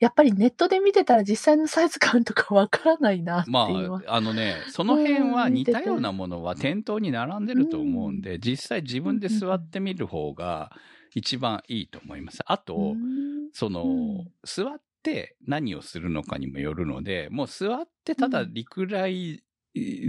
[0.00, 3.94] やっぱりネットで見てたら実際のサイズ感とかわからないなってまいう。
[3.94, 10.70] あ、あのね、その辺はうん似たようなものは店頭に並んでると思うんで、実際自分で座ってみる方が
[11.14, 12.40] 一番いいと思います。
[12.46, 13.50] あと、うん。
[13.52, 14.32] その、うん。
[14.44, 19.42] 座って何をするのかにもよるので、もう座ってただリラク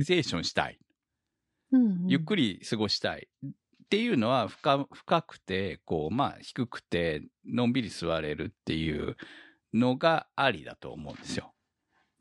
[0.04, 0.80] ゼーションしたい。
[1.72, 3.28] うんゆっくり過ごしたい。
[3.46, 3.50] っ
[3.90, 9.16] ていうのは深深くて、こう、まあ低くて、のんびり座れるっていう
[9.74, 11.54] のがありだと思うんですよ。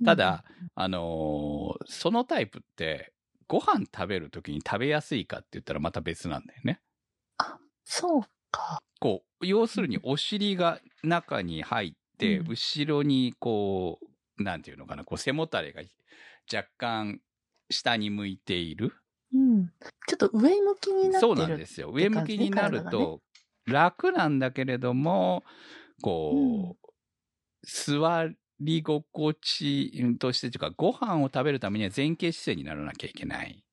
[0.04, 3.12] ただ、あのーそのタイプって、
[3.48, 6.80] ご飯食べるときに食べやすいかって言ったらまた別なんだよね。
[7.84, 8.82] そうか。
[9.00, 13.98] こう、要するにお尻が中に入って、うん後ろにこ
[14.38, 15.82] う、なんていうのかな、こう背もたれが
[16.52, 17.20] 若干
[17.70, 18.92] 下に向いている？
[19.34, 19.66] うん。
[20.06, 21.20] ちょっと上向きになってる。
[21.20, 21.90] そうなんですよ。
[21.90, 23.20] 上向きになると
[23.66, 25.42] 楽なんだけれども、
[26.02, 26.86] こう、
[27.66, 28.28] 座
[28.60, 33.64] り心地としてというか、ご飯を食べるためには前傾姿勢にならなきゃいけない。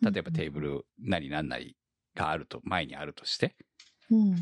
[0.00, 1.76] 例えばテーブルなりなんなり
[2.14, 3.56] があると、前にあるとして。
[4.10, 4.34] うん。
[4.34, 4.36] っ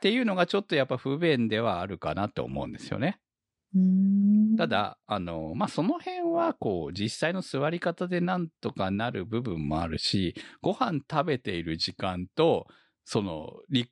[0.00, 3.20] ていうのがちょっとやっぱ不便ではあるかなと思うんですよね。
[3.74, 4.56] うん。
[4.56, 12.66] た、だ、あの、まあ、その辺は、こう、実際の座り方でなんとかなる部分もあるし、ご飯食べている時間と、
[13.04, 13.88] その、り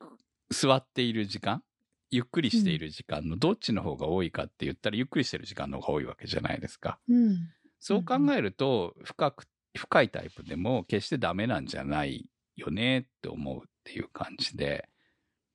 [0.51, 1.63] 座っている時間、
[2.11, 6.99] ゆっくりしている時間のどっちの方が多いかって言ったら、ゆっくりしてる時間の方が多いわけじゃないですか。
[7.09, 7.49] うん。
[7.81, 14.89] そう考えると、深く、深いタイプでも決してダメなんじゃないよねって思うっていう感じで、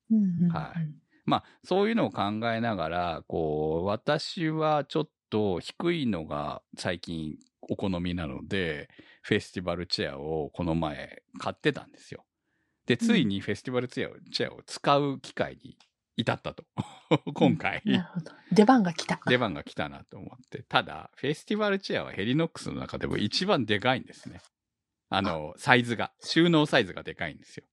[0.10, 0.50] うん。
[0.50, 8.90] はいまあ、そういうのを考えながら、こう、私はちょっと低いのが最近お好みなので、
[9.22, 12.26] フェスティバルチェアをこの前買ってたんですよ。
[12.86, 15.78] で、ついにフェスティバルチェアをチェアを使う機会に
[16.18, 16.66] 至ったと。
[17.34, 18.32] 今回、なるほど。
[18.52, 19.22] 出番が来た。
[19.26, 20.64] 出番が来たなと思って。
[20.64, 24.42] ただ、フェスティバルチェアはヘリノックスの中でも一番でかいんですね。
[25.10, 27.66] あの、サイズが、収納サイズがでかいんですよ。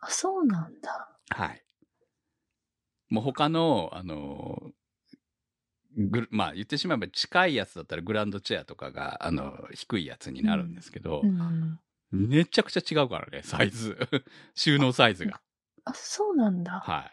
[0.00, 1.18] あ、そうなんだ。
[1.30, 1.64] はい。
[3.10, 4.72] もう他の、あの、
[5.96, 11.78] ぐまあ言ってしまえば近いやつだったらグランドチェアとかが、あの、低いやつになるんですけどう、ん。
[12.12, 13.98] めちゃくちゃ違うからね、サイズ。
[14.54, 15.40] 収納サイズが。
[15.84, 16.80] あ、そうなんだ。
[16.80, 17.12] は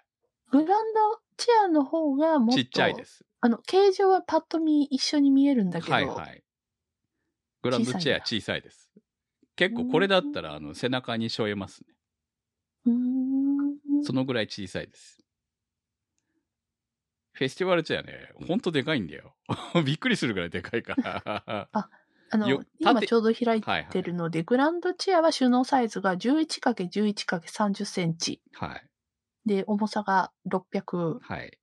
[0.52, 2.60] グランドチェアの方がもっい。
[2.60, 2.64] と。
[2.64, 3.26] ちっちゃいです。
[3.42, 5.94] あの、形状はパッと見一緒に見えるんだけど。
[5.94, 6.44] はいはい。
[7.64, 8.92] グランドチェア小さいです。
[9.56, 11.94] 結構これだったら、あの、背中に背負えますね。
[12.86, 14.04] うーん。
[14.04, 15.20] そのぐらい小さいです。
[17.38, 19.36] フェスティバルチェアね、ほんとでかいんだよ。
[19.86, 21.70] びっくりするぐらいでかいから。
[22.30, 28.42] あのよ、今縦ちょうど開いはいはいてるので、グランドチェアは収納サイズが 11×11×30 センチ。
[28.54, 28.90] はい。
[29.46, 31.60] で、重さが600、はい。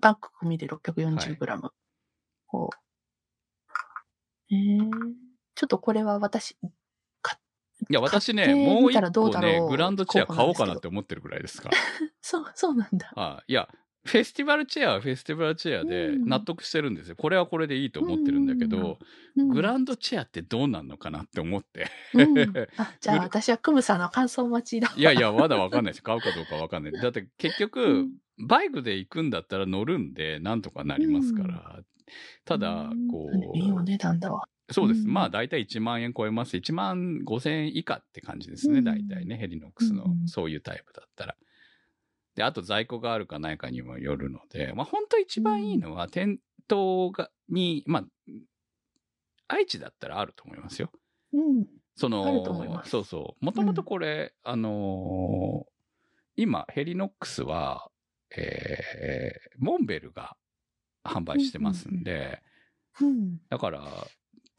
[0.00, 1.72] バッグ組みで640グラム。
[2.46, 4.54] こう。
[4.54, 4.90] えー、
[5.54, 6.56] ちょっとこれは私、
[7.90, 11.76] いや、私ね、もう一みたらどう個ね、グランドチェア買おうかなって思ってるぐらいですから。
[12.20, 13.12] そう、そうなんだ。
[13.14, 13.52] はい。
[13.52, 13.68] いや、
[14.08, 17.16] フェスティバルチェアはフェスティバルチェアでうん納得してるんですよ。
[17.16, 18.98] これはこれでいいと思ってるんだけど、
[19.36, 21.86] うんグランドチェアってどうなんのかなって思って。
[23.00, 24.92] じゃあ私はクムさんの感想待ちだ。
[24.96, 26.02] いやいや、まだわかんないです。
[26.02, 26.92] 買うかどうかわかんない。
[27.00, 31.80] だって結局、うんバイクで行くんだったら乗るんで、なんとかなりますから。
[32.44, 34.44] ただ、こうんいいおう、値段だわ。
[34.70, 35.00] そうです。
[35.02, 36.56] うんまあ、大体1万円超えます。
[36.56, 38.78] 1万5千円以下って感じですね。
[38.78, 41.34] うん大体ね、ヘリノックスのそういうタイプだったら。
[42.38, 48.04] で、あと在庫があるかないかにもよるので、まあ、本当一番いいのは、店頭が、に、まあ、
[49.48, 50.92] 愛知だったらあると思いますよ。
[51.32, 51.66] うん。
[51.96, 52.24] その、
[52.84, 53.44] そうそう。
[53.44, 55.70] もともとこれ、あのー
[56.36, 57.90] 今、ヘリノックスは、
[58.36, 60.36] えーモンベルが
[61.02, 62.40] 販売してますんで、
[63.00, 63.38] うん。
[63.48, 63.82] だから、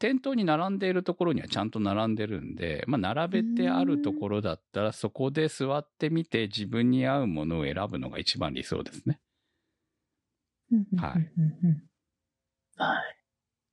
[0.00, 9.20] 店頭に並んでいるところにはちゃんと並んでるんで、まあ、並べてあるところだったら、そこで座ってみて自分に合うものを選ぶのが一番理想ですね。
[10.72, 11.82] うんはいうんうんうん
[12.76, 13.16] はい。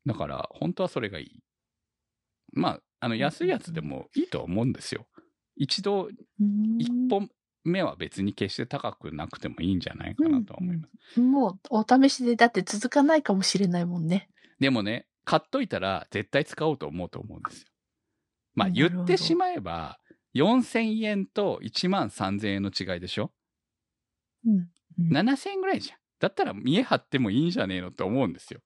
[0.06, 1.40] だから、本当はそれがいい。
[2.52, 5.08] まあ、あの、安いやつでもいいとは思うんですよ。
[5.56, 6.10] 一度、
[6.42, 7.30] うん一本
[7.64, 11.22] 目は別に決して高くなくてもいいんじゃないかなとは思います。
[11.22, 14.30] もうお試しでだって続かないかもしれないもんね。
[14.60, 17.68] でもね、買っといたら絶対使おうと思うと思うんですよ。
[18.56, 20.00] まあ言ってしまえば、
[20.34, 23.32] 4000円と1万3000円の違いでしょ？
[24.46, 24.70] うん。
[25.00, 25.98] うん ?7000 円ぐらいじゃん。
[26.20, 28.62] だったら見え張ってもいいんじゃねえのって思うんですよ。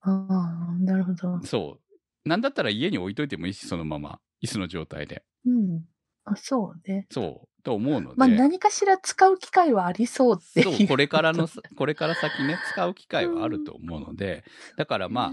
[0.00, 1.40] ああ、なるほど。
[1.44, 1.78] そ
[2.24, 2.28] う。
[2.28, 4.18] なんだったら家に置いといてもいいし、そのまま。
[4.42, 5.22] 椅子の状態で。
[5.44, 5.84] うん。
[6.24, 7.06] あ、そうね。
[7.10, 7.62] そう。
[7.62, 8.16] と思うので。
[8.16, 10.76] まあ何かしら使う機会はありそうっていう。
[10.76, 14.44] そう、これからの、これから先ね、使う機会はあると思うので、
[14.76, 15.32] だからまあ、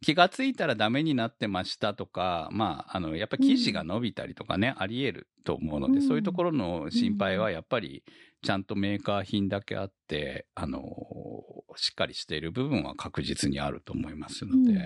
[0.00, 8.04] 気がついたらダメになってましたとか、まあ、あの、やっぱり生地が伸びたりとかね、あり得ると思うので、うんそういうところの心配はやっぱり、
[8.42, 10.80] ちゃんとメーカー品だけあって、あの、
[11.74, 14.76] しっかりしている部分は確実にあると思いますので、うん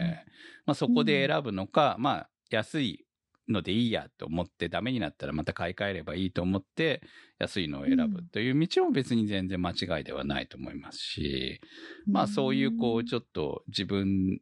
[0.64, 3.04] まあそこで選ぶのか、まあ、安い
[3.48, 7.02] のでいいやと思ってダメになったらまた買い替えればいいと思って
[7.38, 11.61] 安いのを選ぶという道も別に全然間違いではないと思いますし、
[12.07, 14.40] まあそういうこうちょっと自分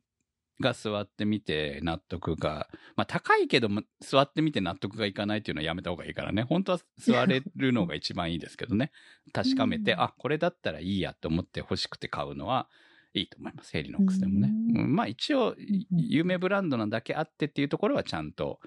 [0.61, 6.43] が座ってみて納得が、まあ高いけども座ってみて納得がいかないっていうのはやめた方がいいからね。
[6.43, 8.93] 本当は座れるのが一番いいですけどね。
[9.33, 12.69] 確かめて、うんあ、これだったらいいやと思って欲しくて買うのは
[13.15, 13.73] いいと思います。
[13.73, 14.51] ヘリノックスでもね。
[14.75, 15.57] うんうんまあ一応ん
[15.91, 18.61] 有名ブランドなだけあってっていうところはちゃんと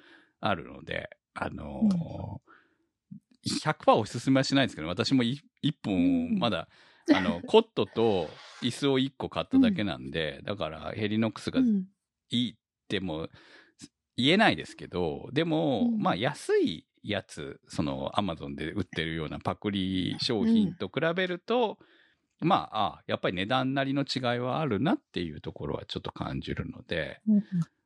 [0.45, 2.53] あるので、あのー
[3.45, 6.69] 100%おすすめはしないですけど、私もい一本まだ、
[7.13, 8.29] あの、コットと
[8.61, 11.87] 椅子を1個買っただけなんで、だからヘリノックスがうん。
[12.29, 12.55] いいっ
[12.87, 13.27] ても
[14.15, 16.01] 言えないですけど、でも、うん。
[16.01, 21.79] まあ安いやつ、そのアマゾンで売ってるようなパクリ商品と比べると、
[22.39, 27.43] まあ、あやっぱり値段なりの違いはあるなっていうところはちょっと感じるので、うん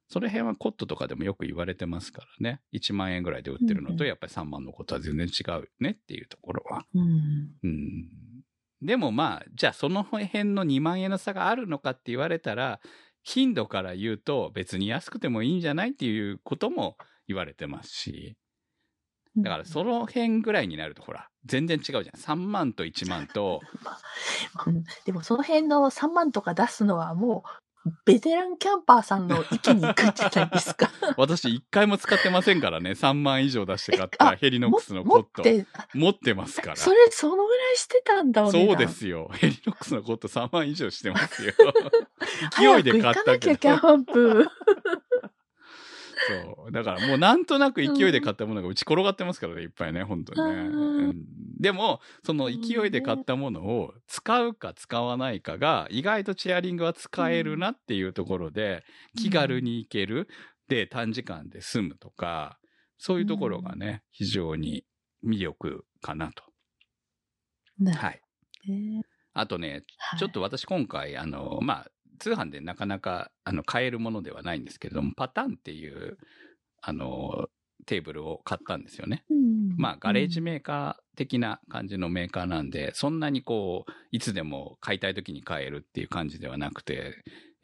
[0.10, 2.62] その辺はコットとかでもよく言われてますからね。
[2.74, 6.86] 1万円ぐらいで売ってるのと、やっぱり3万のことは全然違うねっていうところは。
[6.94, 8.10] うんうん。
[8.82, 12.80] でもまあ、じゃあその辺の2万円の差があるのかって言われたら、
[13.24, 16.96] 頻度から言うと別に安くてもいいんじゃないっていうことも
[17.28, 18.38] 言われてますし。
[19.36, 22.20] だからその辺ぐらいになるとほら、全然違うじゃん。
[22.20, 23.62] 3万と1万と、
[24.66, 27.67] うんでもその辺の3万とか出すのはもう、
[28.06, 30.90] ベテランキャンパーさんの域に行くんじゃないですか。
[31.18, 32.92] 私1回も使ってませんからね。
[32.92, 35.44] 3万以上出して買ったヘリノックスのコット。
[35.44, 36.76] 持って、あ持ってますから。
[36.76, 38.88] それ、そのぐらいしてたんだ、そうで。
[38.88, 39.30] すよ。
[39.36, 41.54] ヘリノックスのコット3万以上してますよ。
[41.58, 41.64] 勢
[42.52, 43.58] 早くいで買行かなきゃ、ったけど。
[43.58, 44.48] キャンプ。
[46.28, 46.72] そう。
[46.72, 50.62] だからもうなんとなく勢いで買ったものがうち転がってますからね、いっぱいね、本当にね。
[50.62, 51.26] うんうん
[51.60, 58.84] でも、その勢いで買ったものを使うか使わないかが、意外とチェアリングは使えるなっていうところで、
[59.18, 60.28] 気軽に行ける。
[60.68, 62.60] で、短時間で済むとか、
[62.98, 64.86] そういうところがね、非常に
[65.26, 66.44] 魅力かなと。
[67.80, 68.22] ねはい。
[68.68, 69.02] ね
[69.34, 76.18] あとね、はいちょっと私今回、あの、まあ、通販でなかなか、あの、買えるものではないんですけれども、パターンっていう、
[76.82, 77.48] あの、
[77.86, 79.24] テーブルを買ったんですよね。
[79.30, 87.14] うんまあ、ガレージメーカー的な感じのメーカーなんで、そんなにこう、いつでも買いたい時に買えるっていう感じではなくて、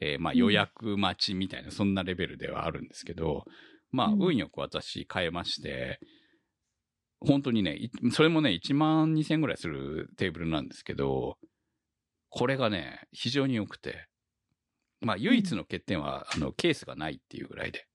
[0.00, 0.38] えーまあ、うん。
[0.38, 3.44] 予約待ちみたいな、そんなレベルではあるんですけど、
[3.90, 4.22] まあ、うん。
[4.22, 5.98] 運よく私買えまして、
[7.20, 11.38] 本当にね、いそれもね、1万2000円ぐらいするテーブルなんですけど、
[12.28, 14.06] これがね、非常に良くて、
[15.00, 17.86] まあ、唯一の欠点は、あの、ケースがないっていうぐらいで。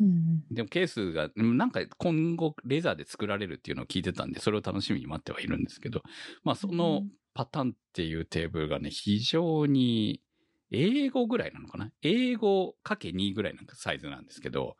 [0.00, 6.02] うんでもケースが、うんなんか今後レザーで作られるっていうのを聞いてたんで、それを楽しみに待ってはいるんですけど、
[6.44, 7.02] まあその
[7.34, 10.22] パタンっていうテーブルがね、非常に、
[10.70, 11.90] 英語ぐらいなのかな？
[12.02, 14.76] 英語かけ2ぐらいのサイズなんですけど、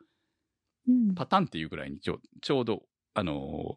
[0.86, 1.14] うん。
[1.14, 2.82] パタンっていうぐらいにちょちょうど、
[3.14, 3.76] あのー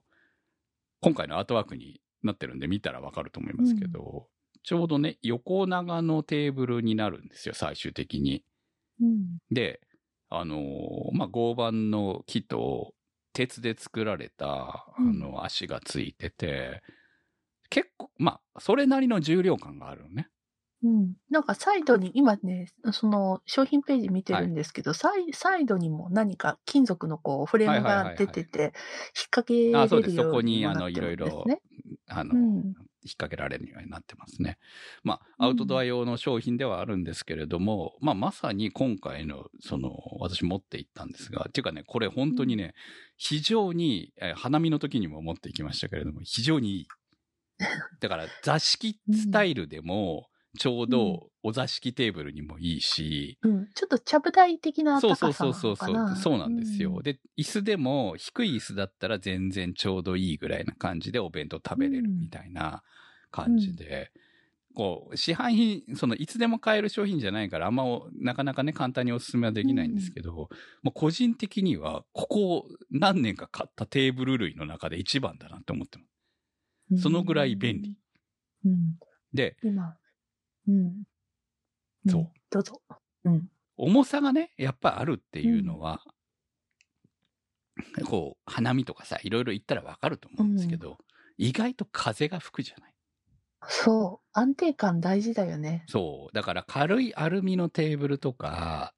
[1.04, 4.28] 今回のアートワークになってるんで見たらわかると思いますけど、
[4.64, 8.44] ちょうどね、横長のテーブルになるんですよ、最終的に。
[9.00, 9.38] うん。
[9.50, 9.82] で、
[10.30, 12.94] あのーまあ、合板の木と
[13.34, 16.82] 鉄で作られた、あうんの、足がついてて、
[17.70, 20.30] 結構、まあ、それなりの重量感があるのね。
[20.84, 21.14] うん。
[21.30, 28.72] なんかサイドに、今ね、その商品ページ見てるんですけど、サイサイドにも何か金属のこうフレームがはいはいはいはい出てて、引っ
[29.30, 31.62] 掛けれるようあそうですそこにあのなってるんですいろいろね。
[32.08, 32.74] あの、うん。
[33.04, 34.58] 引っ掛けられるようになってますね。
[35.04, 42.74] まあ、うんアウトドア用の商品ではあるんですけれども、まあ、まさに今回の、その、私持って行ったんですが、っていうかね、これ本当にね、
[43.18, 46.88] 非常に、えー花見の時にも持って行きましたけれども、非常にいい。
[48.00, 53.68] だから、座敷スタイルでも、ちょうどお座敷テーブルにもいいし、うん。
[53.74, 56.16] ちょっとちゃぶ台的なそう高さなそうそうそうそうのかな。
[56.16, 56.96] そうなんですよ。
[56.98, 62.84] うんで、椅子でも低い椅子だったら全然ちょうどいいぐらいな感じでお弁当食べれるみたいな
[63.32, 64.12] 感じで、
[64.74, 70.50] こう、市販品、そのいつでも買える商品じゃないからあんまおなかなかね簡単にお勧めはできないんですけど、も
[70.86, 77.04] う個人的にはここ何年か買ったテーブル類の中で一番だなって思ってます。
[77.04, 77.98] そのぐらい便利。
[78.66, 78.98] うん。
[79.34, 79.96] で、今。
[80.68, 81.04] うん。
[82.08, 82.28] そううん。
[82.50, 82.82] どうぞ。
[83.26, 83.48] うん。
[83.78, 86.02] 重さがね、やっぱあるっていうのは、
[88.06, 90.98] こう、花見とかさ、いろいろ言ったらわかると思うんですけど、
[91.38, 92.94] 意外と風が吹くじゃない？
[93.68, 94.28] そう。
[94.34, 95.84] 安定感大事だよね。
[95.88, 96.36] そう。
[96.36, 98.94] だから軽いアルミのテーブルとか、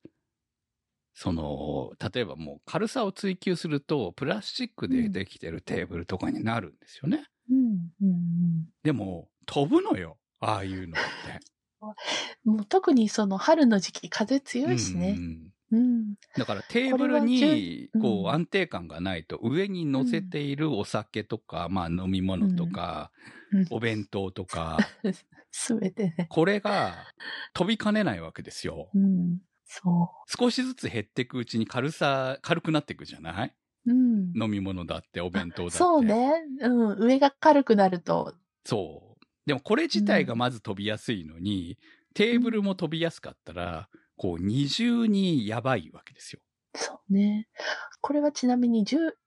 [1.13, 7.25] その、例えばもう軽さを追求すると、プラスチックでできてるテーブルとかになるんですよね。
[7.51, 7.91] うん。
[8.01, 8.73] うん。
[8.83, 10.17] でも、飛ぶのよ。
[10.43, 11.39] ああいうのって。
[12.45, 15.19] もう特にその春の時期風強いしねう。
[15.19, 16.15] んうん。
[16.37, 23.23] だからテーブルにこうんう安定感がないと上に乗せているお酒とか、まあ飲み物とか、うん
[23.69, 24.77] お弁当とか、
[25.51, 26.25] すべてね。
[26.29, 26.95] これが
[27.53, 28.89] 飛びかねないわけですよ。
[28.95, 29.41] うん。
[29.65, 33.55] そ少しずつ減っていくうちに軽さ、軽くなっていくじゃない？
[33.85, 34.33] うん。
[34.35, 35.77] 飲み物だって、お弁当だって。
[35.77, 36.31] そうね。
[36.61, 37.05] うん。
[37.05, 38.33] 上が軽くなると、
[38.65, 39.12] そう。
[39.45, 41.77] でもこれ自体がまず飛びやすいのに、
[42.13, 46.41] テーブルも飛びやすかったら、こう二重にやばいわけですよ。
[46.75, 47.47] そうね。
[48.01, 49.17] これはちなみに10、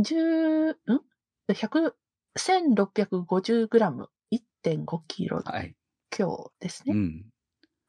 [0.00, 1.00] 10、ん
[1.48, 1.94] ?100、
[2.36, 5.76] 1650グラム、1.5キロはい。
[6.10, 6.94] 強ですね。
[6.94, 7.30] うん。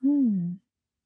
[0.04, 0.58] うん。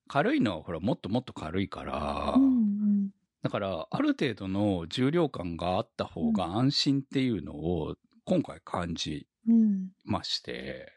[0.08, 3.12] 軽いのはほらもっともっと軽いから、うん。
[3.44, 9.31] だからある程度の重量感があった方が安心っていうのを今回感じうん。
[10.04, 10.92] まして、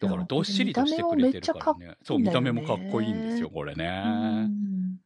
[0.00, 1.96] だからどっしりとしてくれてるからね。
[2.02, 4.02] そう、見た目ももかっこいいんですよ、これね。
[4.06, 4.08] う
[4.48, 4.96] ん。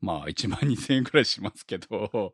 [0.00, 2.32] まあ、1万2000円くらいしますけど、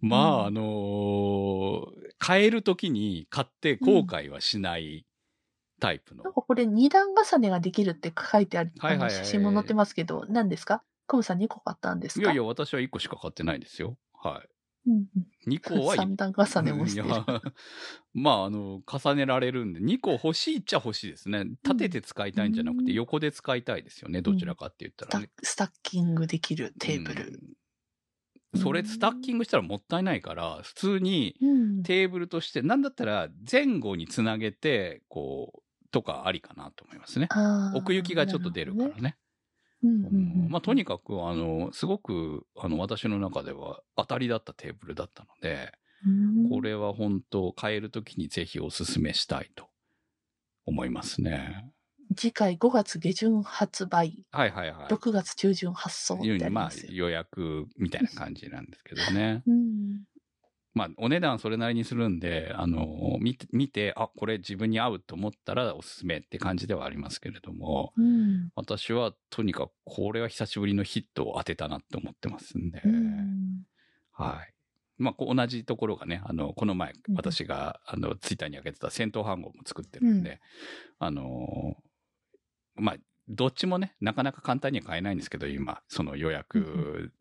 [0.00, 0.46] まあ、うん。
[0.46, 5.06] あのー買える時に買って後悔はしない
[5.80, 6.22] タイプの。
[6.22, 10.84] なんかこれ二段重ねができるって書いてある、はいはい写真も載ってますけど、何ですか？
[11.08, 12.22] コムさん2個買ったんですか？
[12.22, 13.96] いやいや、私は1個しか買ってないですよ。
[14.14, 14.42] は
[14.86, 14.90] い。
[14.90, 15.06] うん
[15.46, 17.08] 2個うん、は三段重ねもしてる。
[18.14, 21.44] まあ、あの、重ねられるんで、2個欲しいっちゃ欲しいですね。
[21.64, 24.22] 立てて使いたいんじゃなくて、うん横で使いたいですよね。
[24.22, 25.30] どちらかって言ったらね。
[25.42, 27.26] スタッキングできるテーブル。
[27.26, 27.40] うん
[28.54, 31.82] それ、スタッキングしたらもったいないから、普通にうん。
[31.82, 37.28] テーブルとして、なんだったら前後につなげて、こう、とかありかなと思いますね。
[37.74, 38.96] 奥行きがちょっと出るから。
[38.96, 39.16] ね。
[39.82, 45.72] なるほどねうんうんうんまあ、とにかく、あの、すごく、あの、私の中では当たりだったテーブルだったので、
[46.04, 49.68] うんこれは本当、買えるときにぜひお勧めしたいと
[50.66, 51.72] 思いますね。
[52.16, 54.86] 次回5月下旬発売、はいはいはい。
[54.92, 56.92] 6月中旬発送ってあいうに、まありますよ。
[56.92, 59.42] 予約みたいな感じなんですけどね。
[59.46, 60.02] うん
[60.74, 68.50] まあお値段それなりにするんで、あの、見て、見て、あ、これ自分に合うと思ったらおすすめって感じではありますけれども、うん。
[68.54, 73.62] 私はとにかくこれは久しぶりのヒットを当てたなって思ってますんで、うん。
[74.12, 74.54] はい。
[74.98, 80.40] まあ、同じところがね、あの、この前うん、私が、あの、ツイッターに上げてた戦闘飯号も作ってるんで、
[80.98, 82.96] あのーまあ、
[83.28, 87.12] どっちもね、なかなか簡単には買えないんですけど、今、その予約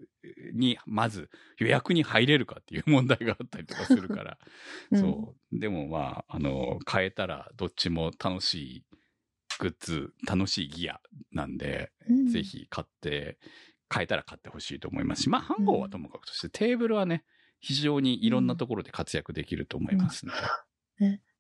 [0.53, 4.37] に、まず予約に入れるかっていう問題があったりとかするから、
[4.91, 4.99] うん。
[4.99, 5.59] そう。
[5.59, 8.85] でもまあ、あの、買えたらどっちも楽しい
[9.59, 10.99] グッズ、楽しいギア
[11.31, 12.27] なんで、うん。
[12.27, 13.37] ぜひ買って、
[13.87, 15.23] 買えたら買ってほしいと思います。
[15.23, 17.25] し、まあ、飯号はともかくとして、テーブルはね、
[17.59, 20.39] 非常にいろんなところで活躍できると思いますので。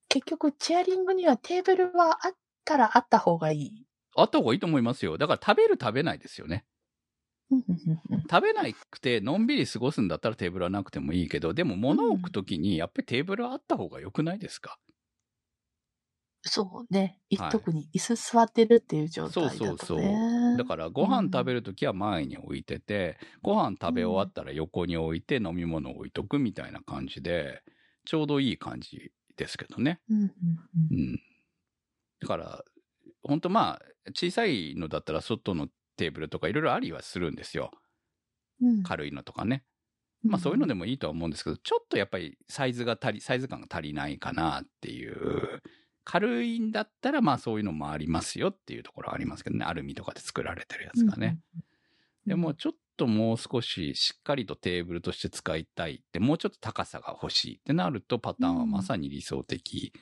[0.07, 2.35] 結局、チェアリングにはテーブルはあっ
[2.65, 3.85] たらあった方がいい。
[4.15, 5.17] あった方がいいと思いますよ。
[5.17, 6.65] だから食べる食べないですよね。
[7.51, 14.79] うんうんうんうん食べなくてのんびり過ごすんだったらテーブルはなくてもいいけど、でも物を置くときにやっぱりテーブルはあった方が良くないですか？
[16.43, 17.19] そうね。
[17.29, 19.73] いはい特に椅子座ってるっていう状態だとね。
[19.73, 20.21] そうそうそ
[20.53, 27.63] うだからご飯食べるときは前に置いてて、ご飯食べ終わったら横に置いて飲み物を置いとくみたいな感じで、
[28.05, 30.01] ちょうどいい感じですけどね。
[30.09, 30.29] うんうん
[30.75, 31.19] ううんん。
[32.19, 32.63] だから、
[33.23, 33.81] 本当まあ、
[34.13, 35.67] 小さいのだったら外の
[35.97, 37.71] テーブルとかいろいろありはするんですよ。
[38.61, 39.63] うん軽いのとかね。
[40.23, 45.61] まあそういうのでもいいとは思うんですけど、ちょっとやっぱりサイズが足り、サイズ感が足りないかなっていう。
[46.03, 49.65] 軽いんだったらまあそういうのもありますよっていうところはありますけどね。
[49.65, 51.39] アルミとかで作られてるやつがね。。
[52.25, 59.93] でもちょっともう少ししっかりとテーブルとして使いたいって、もうちょっと高さが欲しいってなるとパターンはまさに理想的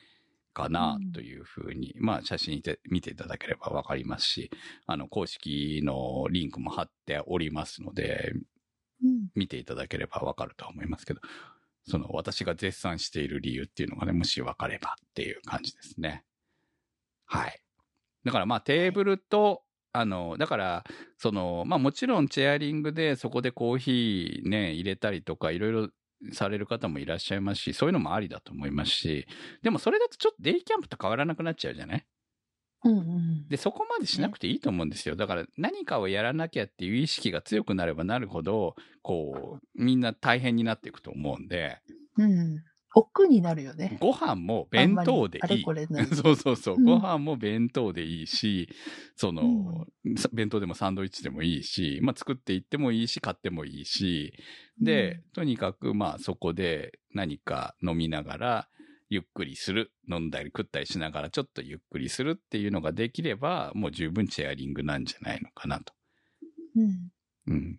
[0.60, 4.50] かなというふうに、まあ写真で見ていただければわかりますし、
[4.86, 8.42] あの公式のリンクも貼っておりますので、うん
[9.34, 11.20] 見ていただければわかるとは思いますけど、
[11.88, 16.22] その私が絶賛している理由っていうのがね、もしわかればっていう感じですね。
[17.24, 17.60] はい。
[18.24, 20.84] だからまあテーブルと、あの、だから、
[21.16, 25.88] その、まあもちろんチェアリングでそこでコーヒーね、入れたりとかいろいろ
[26.32, 29.26] される方もいらっしゃいますし、そういうのもありだと思いますし、
[29.62, 32.04] でもそれだとちょっとデイキャンプと変わらなくなっちゃうじゃない？
[32.84, 35.16] うんうんで、そこまでしなくていいと思うんですよ。
[35.16, 41.78] だから何かをやらなきゃっていう意識が強くなればなるほど、こう、みんな大変になっていくと思うんで、
[42.16, 42.64] うん。
[42.94, 43.98] 億劫になるよね。
[44.00, 45.64] ご飯も弁当でいい。
[46.14, 46.76] そうそうそう。
[46.76, 48.68] うんご飯も弁当でいいし、
[49.16, 49.86] その、
[50.16, 54.32] さ弁当でもサンドイッチでもいいし、まあ作っていってもいいし、買ってもいいし、
[54.80, 58.68] で、とにかくまあそこで何か飲みながら、
[59.08, 59.92] ゆっくりする。
[60.08, 65.92] 飲んだり食ったりしながらちょっとゆっくりするっていうのができれば、もう十分チェアリングなんじゃないのかなと。
[66.76, 67.10] うん。
[67.46, 67.78] うん、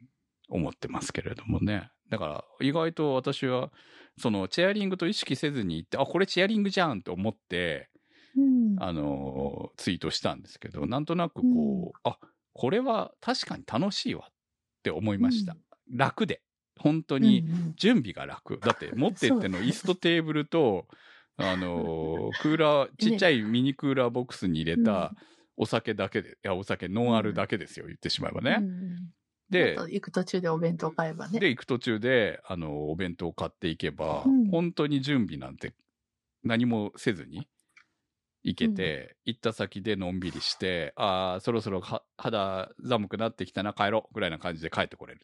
[0.50, 1.90] 思ってますけれどもね。
[2.12, 3.72] だから、意外と私は、
[4.18, 7.90] その、チェアリングと意識せずに行って、あ、これチェアリングじゃんと思って、
[8.36, 8.76] うん。
[8.80, 12.18] あのーツイートしたんですけど、なんとなくこう、うんあ、
[12.54, 14.34] これは確かに楽しいわっ
[14.84, 15.56] て思いました。
[15.90, 16.42] 楽で。
[16.78, 18.60] 本当にうん準備が楽。
[18.60, 20.88] だって、 持ってっての椅子とテーブルと、
[21.38, 25.14] あのークーラー、ちっちゃいミニクーラーボックスに入れた
[25.58, 28.58] お酒だけで、いや、お酒ノンアルだけですよ、言ってしまえばね。
[28.60, 29.14] うん
[29.52, 31.40] で行く途中でお弁当買えばね。
[31.40, 35.74] で、行く途中で、あの、お弁当を買っていけば、うん本当に準備なんて
[36.44, 37.48] 何もせずに
[38.44, 45.22] 行けて、行った先でのんびりして、ああ、そろそろは肌寒くなってきたな、帰ろう、ぐらいな感じで帰ってこれる。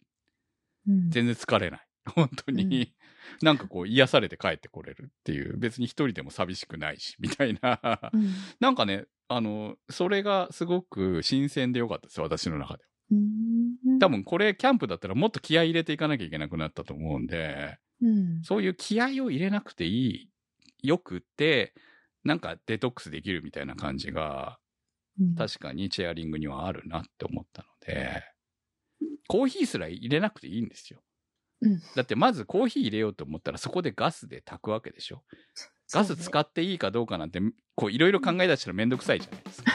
[0.88, 1.88] うん全然疲れない。
[2.16, 2.88] 本当に、うん
[3.42, 8.10] なんかこう癒されて帰ってこれるっていう、別に一人でも寂しくないし、 みたいな。
[8.14, 12.84] うんなんかね、あの、それがすごく新鮮でよかったですよ、私の中で。
[12.84, 12.88] うん
[14.00, 20.30] 多分これキャンプだったらもっと気合い入れていかなきゃいけなくなったと思うんで、うんそういう気合を入れなくていい、
[20.84, 21.74] よくて、
[22.24, 24.60] なんかデトックスできるみたいな感じが、
[25.20, 28.24] うん確かにチェアリングにはあるなって思ったので、
[29.28, 31.02] コーヒーすら入れなくていいんですよ。
[31.62, 35.24] うんだってまずコーヒー入れようと思ったらそこでガスで炊くわけでしょ。
[35.92, 37.40] ガス使っていいかどうかなんて、
[37.74, 39.72] こういろいろ考え出したらめんどくさいじゃないですか。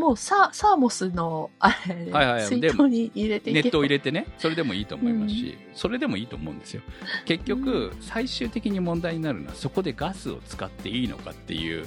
[0.00, 2.46] もうササーモスの、あれ、はいはい。
[2.46, 3.64] 水筒に入れていけば。
[3.66, 6.80] 熱湯入れてね、それでもいいと思いますし、それでもいいと思うんですよ。
[7.26, 11.86] 結局、最終的に問題になるのはそこでガスを使っていいのかっていう、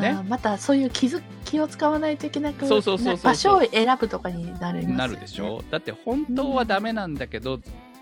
[0.00, 0.18] ね。
[0.28, 4.96] またそういう気づ気を使わないといけなく場所を選ぶとかになりますよね。
[4.96, 5.62] なるでしょ。
[5.70, 7.60] だって本当はダメなんだけど、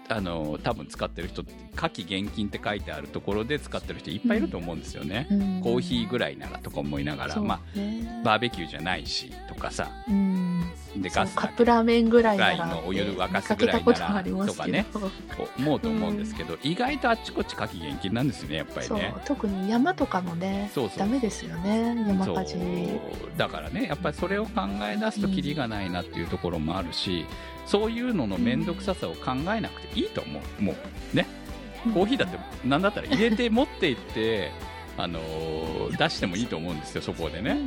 [0.08, 5.60] あの多分使ってる人って火気厳禁って書いてあるところで使ってる人いっぱいいると思うんですよね、うん。
[5.62, 8.20] コーヒーぐらいならとか思いながら、まね。
[8.20, 9.88] あバーベキューじゃないしとかさ。
[10.08, 10.62] うん。
[10.96, 15.00] でガスだカップラーメンぐらいのお湯沸かすぐらいならますけど。
[15.00, 15.12] と
[15.56, 19.14] 思うと思うんですけど、意外とあっちこっち火気厳禁なんですよねやっぱりね。
[19.24, 20.70] 特に山とかもね。
[20.74, 20.98] そうそう。
[20.98, 22.56] ダメですよね山火事。
[23.38, 27.24] だからねやっぱりそれを考え出すとキリがないなっていうところもあるし、
[27.66, 30.62] そういうのの面倒くささを考えなくていいと思う。
[30.62, 30.74] も
[31.12, 31.26] うね
[31.94, 34.52] コーヒーだってなんだったら入れて持って行って
[34.96, 37.58] あのー出してもいいと思うんですよそこでね。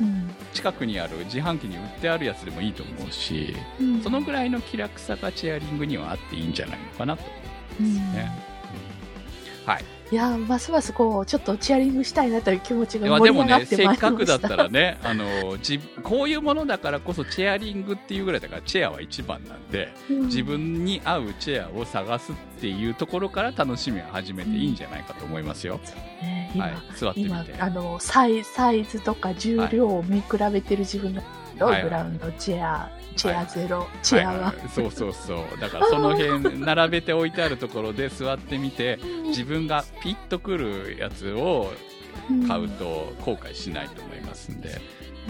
[0.00, 0.34] うん。
[0.52, 4.02] 近くにある自販機に売ってあるやつでもいいと思うしうん。
[4.02, 7.22] そのぐらいの気楽さがチェアリングにはあっていいんじゃないのかなと
[7.78, 8.30] 思いますね、
[9.66, 9.72] うん。
[9.72, 9.84] はい。
[10.14, 14.06] いやー、ますますこう、ちょっとチアリングしたいなという気持ちが盛り上がってせまいりました。
[14.06, 25.80] っかくだったらね、あの、じこういうものだからこそチェアリングっていうぐらいだから、チェアは一番なんで、うん自分に合うチェアを探すっていうところから楽しみを始めていいんじゃないかと思いますよ。
[26.22, 26.74] ね今、はい。
[26.96, 27.54] 座ってみ今て。
[27.58, 33.88] あのサイサイズとか重量を見比べてる自分の、はいグラウンドチェアチェアゼロ、はい。
[34.02, 35.60] チェアは、はいはいそうそうそう。
[35.60, 38.98] だからその辺並べて置いてあるところで座ってみて、
[39.28, 41.72] 自分がピッとくるやつを
[42.48, 44.80] 買うと後悔しないと思いますんで、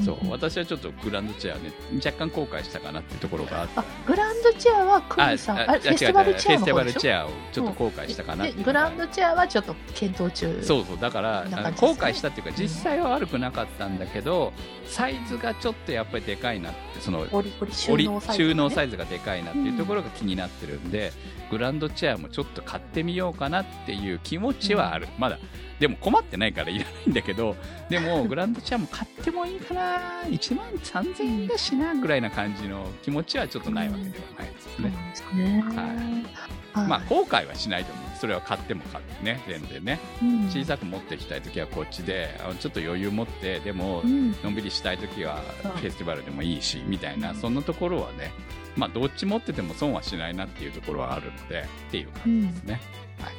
[0.02, 1.72] そう、私はちょっとグランドチェアね、
[2.04, 3.80] 若干後悔したかなっていうところがあって。
[3.80, 10.62] あ、グラウンドチェアはクミさん、ああフェスティバルチェアのフェスティバルチェアをちょっと後悔したかなうでグラウンドチェアはちょっと検討中。
[10.62, 11.56] そうそうだから、ね。
[11.76, 14.52] 後悔したっていうか実際は悪くなかったんだけど
[14.86, 21.12] サイズがちょっとやっぱりでかいなってその折収納サイズ、がでかいなっていうところが気になってるんで、
[21.50, 25.38] グランドチェアもちょっと買ってみようかなっていう気持ちはある、まだ
[25.78, 27.56] でも困ってないからいらないんだけど
[27.90, 30.22] でもグランドチェアも買ってもいいかな。
[30.22, 35.64] 1万3000円だしなぐらいな感じの気持ちはちょっとないわけではないですね、ですね。
[35.76, 38.04] はいまあ後悔はしないと思う。
[38.18, 39.42] それは買っても買ってね。
[39.46, 40.00] 全然ね。
[40.22, 40.48] うん。
[40.50, 44.32] 小さく持っていきたい時はこっちでちょっと余裕持ってでもうん。
[44.42, 45.68] のんびりしたい時はう。
[45.68, 48.32] んフェスティバルでもいいしみたいなそんなところはね
[48.76, 52.80] まあどっち持ってても損はしないなっていうところはあるのでっていう感じですね、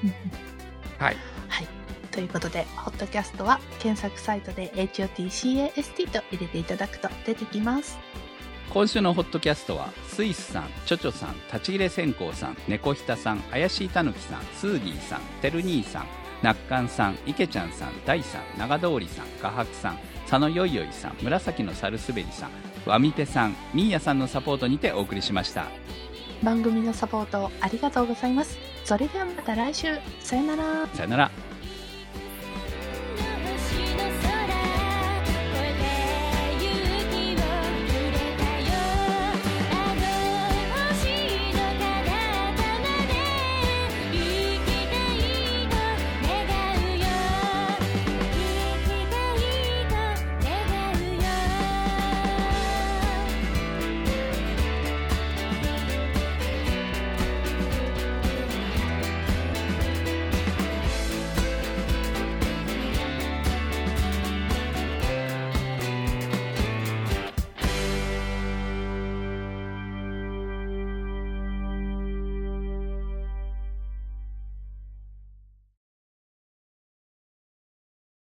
[0.04, 1.06] うん。
[1.06, 1.18] はい。
[1.48, 1.68] はい。
[2.12, 8.00] ということで、ホットキャストは検索サイトで HOTCAST と入れていただくと出てきます。
[8.72, 16.08] 今週のホットキャストはスイスさんチョチョさん立ち切れ線香さん猫ひたさん怪しいたぬきさんスーギーさんてる兄さん
[16.42, 25.68] なっかんさんいけちゃんさん大さん長通りさん画伯さん佐野よいよいさん紫のサルスベリさんわみぺさんみーやさんのサポートにてお送りしました
[26.44, 28.58] 番組のサポートありがとうございます。
[28.84, 29.88] それではまた来週。
[30.20, 30.88] さよなら。
[30.94, 31.32] さよなら